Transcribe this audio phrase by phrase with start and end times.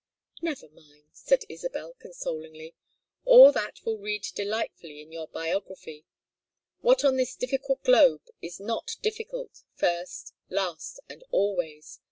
[0.41, 2.73] "Never mind," said Isabel, consolingly.
[3.23, 6.05] "All that will read delightfully in your biography.
[6.79, 11.99] What on this difficult globe is not difficult, first, last, and always?